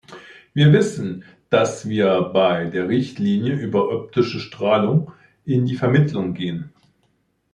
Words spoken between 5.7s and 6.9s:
Vermittlung gehen.